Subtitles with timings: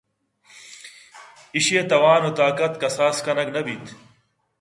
[1.55, 3.85] ایشی ءِ توان ءُطاقت کساس کنگ نہ بیت